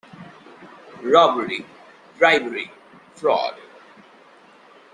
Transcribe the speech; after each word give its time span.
Robbery, 1.03 1.63
bribery, 2.17 2.71
fraud, 3.13 3.59